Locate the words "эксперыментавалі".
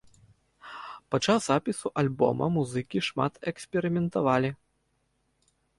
3.53-4.49